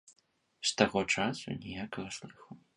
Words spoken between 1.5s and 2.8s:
ніякага слыху.